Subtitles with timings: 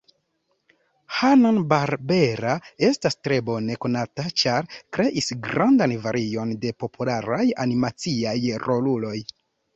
[1.17, 2.55] Hanna-Barbera
[2.87, 8.37] estas tre bone konata ĉar kreis grandan varion de popularaj animaciaj
[8.67, 9.17] roluloj.